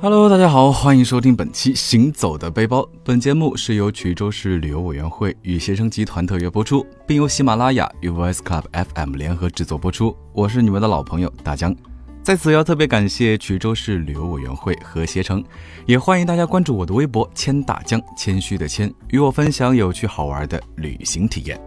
[0.00, 2.82] Hello，大家好，欢迎收听本期《行走的背包》。
[3.02, 8.64] 本节目是由衢州市旅游委员会与携程集团特约播出，并由喜马拉雅与 Voice Club
[8.94, 10.14] FM 联合制作播出。
[10.34, 11.74] 我是你们的老朋友大江，
[12.22, 15.42] 在此要特别感谢衢州市旅游委员会和携程，
[15.86, 21.58] 也欢迎大家关注我的微博“谦大江”，谦虚的谦，与我分享有趣好玩的旅行体验。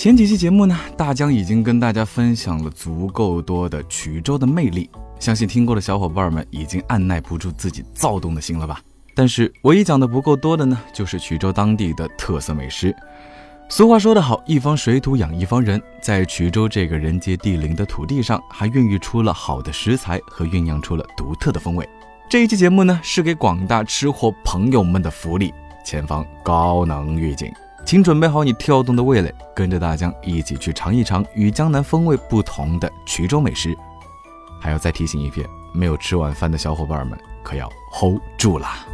[0.00, 8.80] 前几期节目呢，大江已经跟大家分享了足够多的衢州的魅力，相信听过的小伙伴们已经按耐不住自己躁动的心了吧？
[9.14, 12.96] 但是唯一讲的不够多的呢，就是衢州当地的特色美食。
[13.68, 21.86] 俗话说得好，一方水土养一方人，在衢州这个人杰地灵的土地上，还孕育出了好的食材和酝酿出了独特的风味。
[22.26, 25.52] 这一期节目呢，是给广大吃货朋友们的福利，
[25.84, 27.52] 前方高能预警。
[27.84, 33.76] 请准备好你跳动的味蕾，跟着大江一起去尝一尝与江南风味不同的衢州美食。
[34.60, 38.86] 还要再提醒一遍，没有吃晚饭的小伙伴们可要 hold 住啦！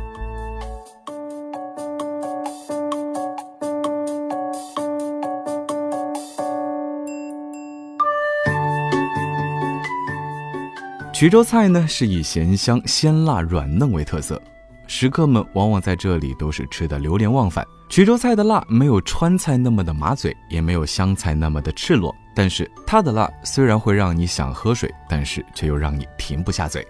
[11.12, 14.41] 衢州菜呢是以咸香、鲜辣、软嫩为特色，
[14.87, 17.67] 食客们往往在这里都是吃的流连忘返。
[17.89, 26.87] 衢州菜的辣没有川菜那么的麻嘴，也没有湘菜那么的赤裸，但是它的辣虽然会让你想喝水，但是却又让你停不下嘴。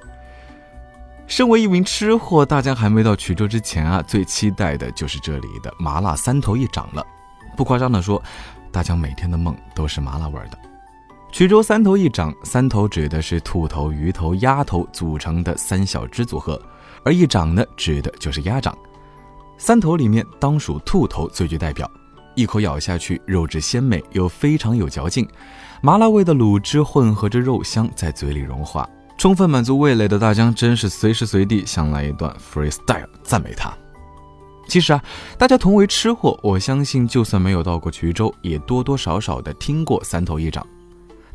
[1.27, 7.05] 身为一名吃货，大家还没到衢州之前啊，最期待的就是这里的麻辣三头一掌了。
[7.57, 8.21] 不夸张的说，
[8.73, 10.59] 大家每天的梦都是麻辣味的。
[11.31, 16.61] 衢州三头一掌，三头指的是兔头、鱼头、鸭头组成的三小只组合，
[17.05, 18.77] 而一掌呢，指的就是鸭掌。
[19.59, 21.91] 三头里面当属兔头最具代表，
[22.35, 25.27] 一口咬下去，肉质鲜美又非常有嚼劲，
[25.81, 33.73] 麻辣味的卤汁混合着肉香在嘴里融化，充分满足味蕾的大江真是随时随地想来一段 freestyle 赞美它。
[34.69, 35.03] 其实啊，
[35.39, 40.67] 大家同为吃货，我相信就算没有到过衢州，也多多少少的听过三头一掌。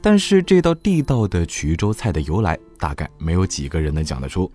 [0.01, 4.51] 但是这道地道的衢州菜的由来，大概没有几个人能讲得出。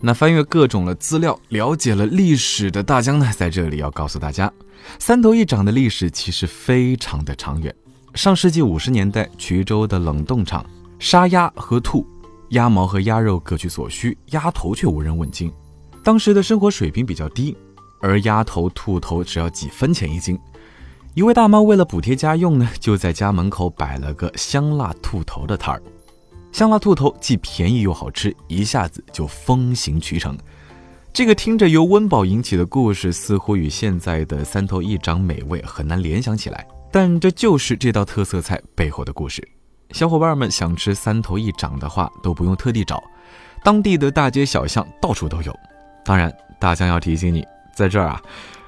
[0.00, 4.52] 那翻阅各种的资料，了解了历史的大江呢，在这里要告诉大家，
[4.98, 7.74] 三头一掌的历史其实非常的长远。
[8.14, 10.64] 上世纪五十年代，衢州的冷冻厂
[10.98, 12.06] 杀鸭和兔，
[12.50, 15.52] 鸭毛和鸭肉各取所需，鸭头却无人问津。
[16.04, 17.56] 当时的生活水平比较低，
[18.00, 20.38] 而鸭头、兔头只要几分钱一斤。
[21.14, 25.82] 一位大妈为了补贴家用呢，就在家门口摆了个香辣兔头的摊儿。
[26.52, 30.36] 香辣兔头既便宜又好吃，一下子就风行渠城。
[31.12, 36.66] 这个听着由温饱引起的故事，似乎与现在的三头一掌美味很难联想起来。
[36.90, 39.46] 但这就是这道特色菜背后的故事。
[39.90, 43.02] 小伙伴们想吃三头一掌的话，都不用特地找，
[43.62, 45.54] 当地的大街小巷到处都有。
[46.04, 48.22] 当然，大江要提醒你，在这儿啊，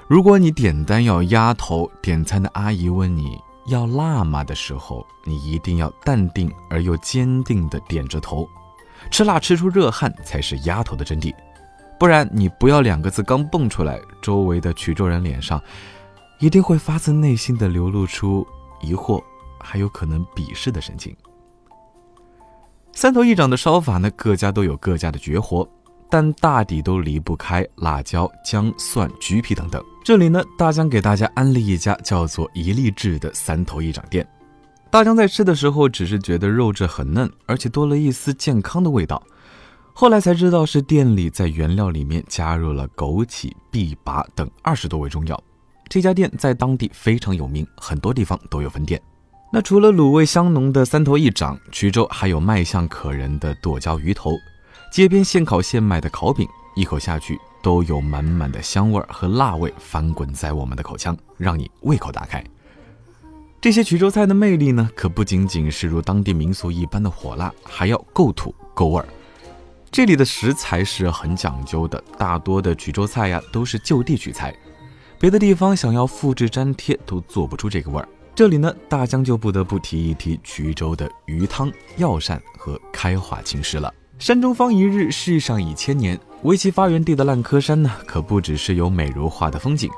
[0.09, 3.39] 如果你点单要鸭头，点餐的阿姨问你。
[3.69, 8.49] 要辣吗的时候，你一定要淡定而又坚定地点着头。
[9.11, 11.35] 吃辣吃出热汗才是丫头的真谛，
[11.99, 15.63] 不然你不要两个字刚蹦出来，周围的衢州人脸上
[16.39, 18.47] 一定会发自内心的流露出
[18.81, 19.23] 疑惑，
[19.61, 21.17] 还有可能鄙视的神情。
[22.93, 25.69] 三头一掌的烧法呢，各家都有各家的绝活。
[26.11, 29.85] 但大抵都离不开辣椒、姜、蒜、橘皮等等。
[30.09, 34.27] 这里呢，大江给大家安利一家叫做一粒制的三头一掌店。
[34.91, 39.23] 大江在吃的时候，只是觉得肉质很嫩，而且多了一丝健康的味道。
[39.93, 45.39] 后来才知道是店里在原料里面加入了枸杞、枇杷等二十多味中药。
[45.91, 48.99] 这家店在当地非常有名，很多地方都有分店。
[49.53, 54.33] 那除了卤味香浓的三头一掌，衢州还有卖相可人的剁椒鱼头。
[54.91, 57.39] 街边现烤现卖的烤饼，一口下去
[57.69, 62.43] 都有满满的香味儿和辣味翻滚在我们的口腔，让你胃口大开。
[63.61, 69.07] 这些衢州菜的魅力呢，可不仅仅是如当地民俗一般的火辣，还要够土够味儿。
[69.91, 74.57] 这里的食材是很讲究的，大多的衢州菜呀都是就地取材，
[75.21, 78.09] 别的地方想要复制粘贴都做不出这个味儿。
[78.35, 83.93] 这里呢，大江就不得不提一提衢州的鱼汤、药膳和开化青石了。
[84.19, 86.19] 山中方一日，世上已千年。
[86.43, 89.91] 围棋发源地的烂柯山呢，可不只是有美如画的风景，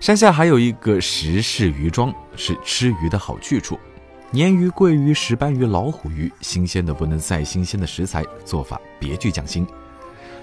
[0.00, 3.78] 山下还有一个石氏鱼庄，是吃鱼的好去处。
[4.32, 9.64] 鲶鱼、桂鱼、石斑鱼、老虎鱼，新鲜的不能再新鲜的食材，做法别具匠心。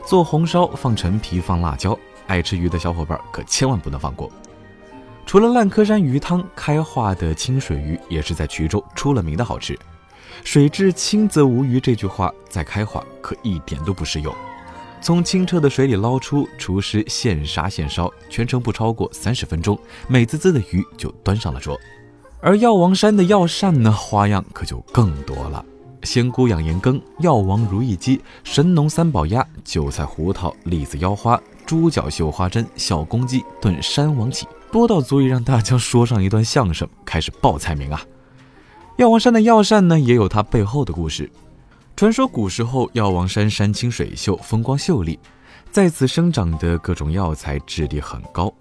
[0.07, 4.31] 做红烧放陈皮放辣椒，爱吃鱼的小伙伴可千万不能放过。
[5.25, 9.77] 除了烂柯山鱼汤，开化的清水鱼也是在衢州出了名的好吃。
[10.45, 14.33] 水至清则无鱼这句话在开化可一点都不适用。
[15.03, 19.77] 从清澈的水里捞出，厨师现杀现烧，全程不超过三十分钟，
[20.07, 21.77] 美滋滋的鱼就端上了桌。
[22.39, 25.63] 而药王山的药膳呢，花样可就更多了。
[26.03, 38.01] 仙姑养颜羹、药王如意鸡、神农三宝鸭、韭菜胡桃、栗子腰花、猪脚绣花针、小公鸡炖山王起，多到足以让大家说上一段相声，开始报菜名啊！
[38.95, 41.29] 药王山的药膳呢，也有它背后的故事。
[41.95, 45.17] 传说古时候药王山山清水秀，风光秀丽，
[45.71, 48.51] 在此生长的各种药材质地很高。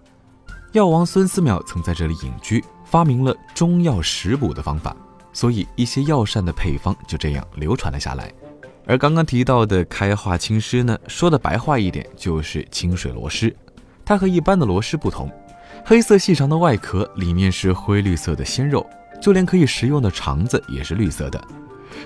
[0.72, 4.94] 药王孙思邈曾在这里隐居，发明了中药食补的方法。
[5.32, 8.30] 所以，一些药膳的配方就这样流传了下来。
[8.86, 13.52] 而刚刚提到的开化青狮呢，说的白话一点就是清水螺蛳。
[14.04, 15.30] 它和一般的螺蛳不同，
[15.86, 18.86] 黑色细长的外壳里面是灰绿色的鲜肉，
[19.22, 21.42] 就连可以食用的肠子也是绿色的。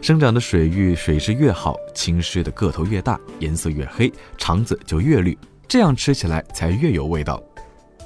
[0.03, 5.37] 生长的水域水质越好，青狮的个头越大，颜色越黑，肠子就越绿，
[5.69, 7.43] 这样吃起来才越有味道。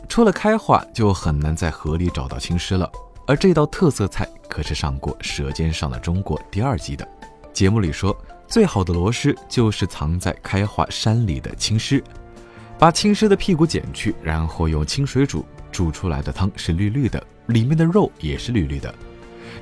[0.09, 2.91] 出了开化，就很难在河里找到青狮了。
[3.27, 7.07] 而这道特色菜可是上过《舌尖上的中国》第二季的
[7.53, 8.17] 节目里说，
[8.49, 12.03] 最好的螺蛳就是藏在开化山里的青狮。
[12.77, 18.93] 把青狮的屁股剪去，然后用清水煮，煮出来的汤是绿绿的，里面的肉也是绿绿的。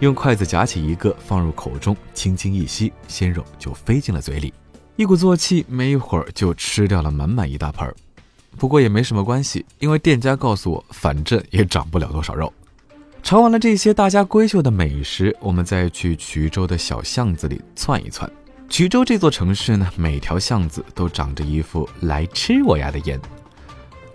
[0.00, 4.54] 用筷子夹起一个放入口中，轻轻一吸，鲜肉就飞进了嘴里，
[4.94, 7.92] 一鼓作气，没一会儿就吃掉了满满一大盆。
[8.56, 12.52] 不过也没什么关系，因为店家告诉我，反正也长不了多少肉。
[13.24, 18.30] 尝完了这些大家闺秀的美食，我们再去衢州的小巷子里窜一窜。
[18.70, 23.20] 衢州这座城市呢，每条巷子都长着一副“来吃我呀”的颜。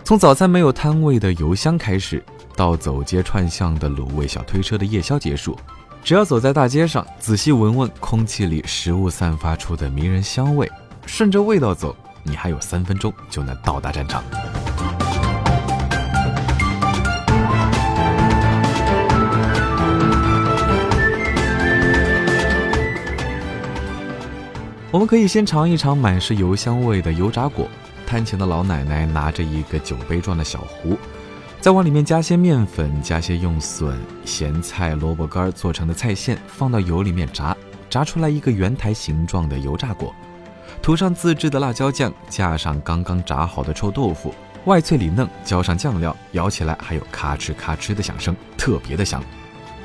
[0.02, 2.22] 从早餐没有摊位的油香开始，
[2.56, 5.58] 到走街串巷的卤味小推车的夜宵结束，
[6.02, 10.70] 只要走在大街上，仔细闻闻空气里食物散发出的迷人香味，
[11.04, 14.22] 顺着味道走，你还有三分钟就能到达战场。
[24.92, 27.68] 我们可以先尝一尝满是油香味的油炸果。
[28.06, 30.96] 摊前的老奶奶拿着一个酒杯状的小壶，
[31.64, 37.56] 再往里面加些面粉，加些用笋、咸菜、萝卜干做成的菜馅，放到油里面炸，
[37.88, 40.14] 炸出来一个圆台形状的油炸果，
[40.82, 44.34] 涂上自制的辣椒酱，架上刚刚炸好的臭豆腐，
[44.66, 49.24] 外脆里嫩，浇上酱料，咬起来还有咔哧咔哧的响声，特别的香。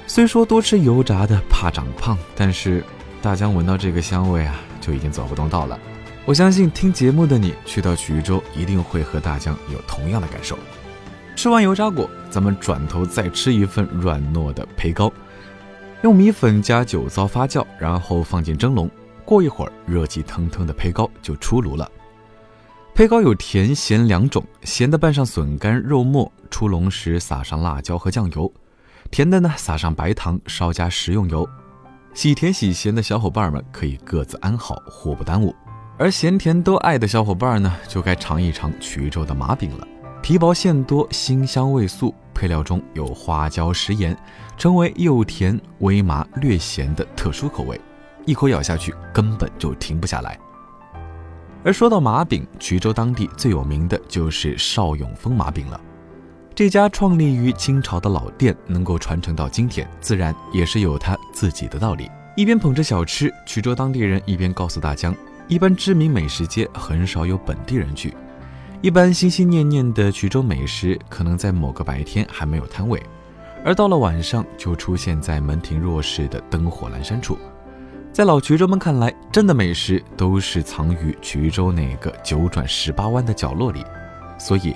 [0.05, 2.83] 虽说多吃油炸的怕长胖，但是
[3.21, 4.53] 大江闻到这个香味啊！
[4.81, 5.79] 就已经走不动道了。
[6.25, 10.59] 我相信听节目的你去到衢州，一定会和大江有同样的感受。
[11.39, 15.09] 吃完油炸果，咱们转头再吃一份软糯的胚糕。
[16.01, 18.91] 用米粉加酒糟发酵，然后放进蒸笼。
[19.23, 21.89] 过一会儿，热气腾腾的胚糕就出炉了。
[22.93, 28.51] 胚糕有甜咸两种，咸的拌上笋干、肉末，出笼时撒上辣椒和酱油；
[29.09, 31.47] 甜的呢，撒上白糖，稍加食用油。
[32.13, 35.55] 喜甜喜咸的小伙伴们可以各自安好，互不耽误；
[35.97, 39.87] 而咸甜都爱的小伙伴呢，就该尝一尝衢州的麻饼了。
[40.21, 44.15] 皮薄馅多，辛香味素，配料中有花椒、食盐，
[44.57, 47.79] 成为又甜微麻略咸的特殊口味，
[48.25, 50.37] 一口咬下去根本就停不下来。
[51.63, 55.79] 而说到麻饼，衢州当地最有名的就是邵永丰麻饼了。
[56.53, 62.11] 这家创立于清朝的老店能够传承到今天，自然也是有它自己的道理。
[62.35, 65.15] 一边捧着小吃，衢州当地人一边告诉大江：
[65.47, 68.13] 一般知名美食街很少有本地人去，
[68.81, 73.01] 一般心心念念的衢州美食可能在某个白天还没有摊位，
[73.65, 77.37] 而到了晚上就出现在门庭若市的灯火阑珊处。
[78.13, 83.83] 在老衢州们看来，真的美食都是藏于衢州那个九转十八弯的角落里，
[84.37, 84.75] 所以。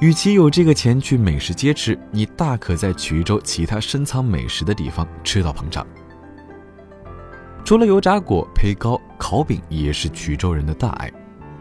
[0.00, 5.86] 与其有这个钱去美食街吃，你大可在衢州其他深藏美食的地方吃到膨胀。
[7.64, 11.10] 除了油炸果、胚糕、烤饼，也是衢州人的大爱。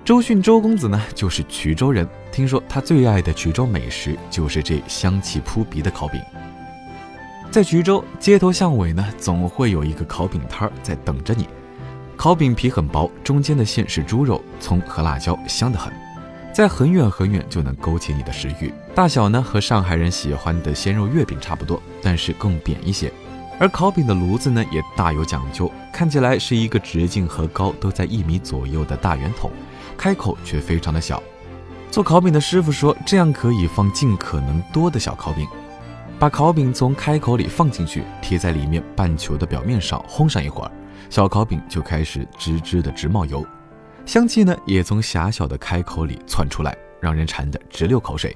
[0.05, 2.05] 周迅周公子呢，就是衢州人。
[2.29, 6.21] 听说他最爱的衢州美食就是这香气扑鼻的烤饼。
[7.49, 11.47] 在衢州街头巷尾呢，总会有一个烤饼摊儿在等着你。
[12.17, 15.93] 烤饼皮很薄，中间的馅是猪肉、葱和辣椒，香得很。
[16.53, 18.73] 在很远很远就能勾起你的食欲。
[18.93, 23.09] 大小呢和上海人喜欢的鲜肉月饼差不多，但是更扁一些。
[23.59, 29.49] 而烤饼的炉子呢也大有讲究，看起来是一个直径和高都在一米左右的大圆筒，
[29.97, 31.21] 开口却非常的小。
[31.91, 35.47] 做烤饼的师傅说，这样可以放尽可能多的小烤饼，
[36.17, 40.71] 把烤饼从开口里放进去，贴在里面半球的表面上烘上一会儿，
[41.09, 43.45] 小烤饼就开始吱吱的直冒油，
[44.05, 48.35] 香气呢也从狭小的开口里窜出来，让人馋得直流口水。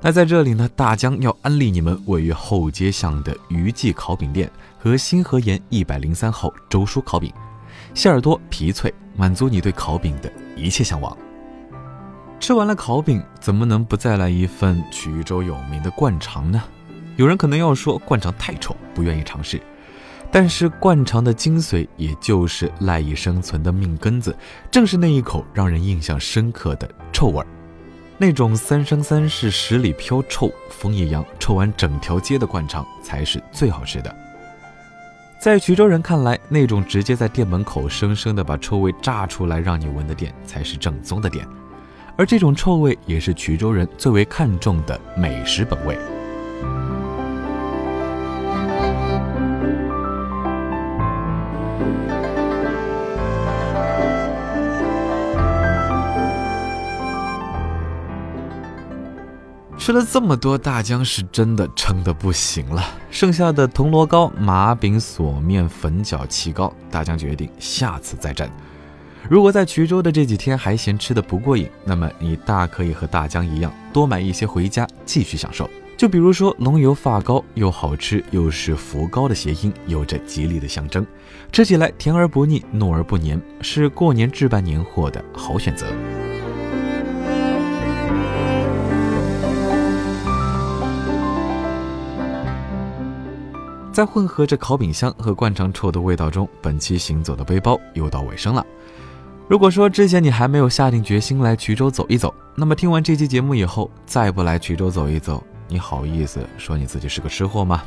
[0.00, 4.48] 那在这里呢，大江要安利你们位于后街巷的余记烤饼店
[4.78, 7.32] 和新河沿一百零三号周叔烤饼，
[7.94, 11.16] 馅儿多皮脆，满足你对烤饼的一切向往。
[12.38, 16.62] 吃完了烤饼，怎么能不再来一份衢州有名的灌肠呢？
[17.16, 19.60] 有人可能要说灌肠太臭，不愿意尝试。
[20.30, 24.36] 但是灌肠的精髓，也就是赖以生存的命根子，
[24.70, 27.46] 正是那一口让人印象深刻的臭味儿。
[28.18, 34.14] 那种三生三世十里飘臭，风一扬臭完整条街的灌肠才是最好吃的。
[35.38, 41.46] 在衢州人看来，那种直接在店门口生生的把臭味炸出来让你闻的店才是正宗的店，
[42.16, 45.98] 而这种臭味也是衢州人最为看重的美食本味。
[59.86, 62.82] 吃了这么多，大江是真的撑得不行了。
[63.08, 68.50] 剩下的铜锣糕、麻饼、锁面、粉饺、旗糕，大江决定下次再战。
[69.30, 75.70] 如果在衢州的这几天还嫌吃的不过瘾，那么你大可以和大江一样，多买一些回家继续享受。
[75.96, 81.06] 就比如说龙油发糕，又好吃又是福糕的谐音，有着吉利的象征，
[81.52, 85.86] 吃起来甜而不腻，糯而不黏，是过年置办年货的好选择。
[93.96, 98.62] 在混合着烤饼香和灌肠臭的味道中，本期行走的背包又到尾声了。
[99.48, 107.84] 如果说之前你还没有下定决心来衢州走一走，那么听完这期节目以后，再不来衢州走一走，你好意思说你自己是个吃货吗？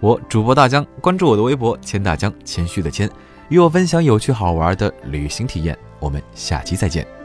[0.00, 3.10] 我主播大江，关注我的微博谦大江，谦虚的谦，
[3.50, 5.78] 与我分享有趣好玩的旅行体验。
[6.00, 7.21] 我们下期再见。